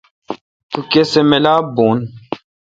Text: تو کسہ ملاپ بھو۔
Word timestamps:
تو 0.71 0.79
کسہ 0.91 1.21
ملاپ 1.29 1.63
بھو۔ 1.75 1.87